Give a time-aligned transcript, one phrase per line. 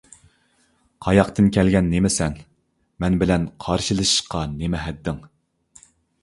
[1.07, 2.39] قاياقتىن كەلگەن نېمىسەن،
[3.05, 5.23] مەن بىلەن قارشىلىشىشقا نېمە ھەددىڭ؟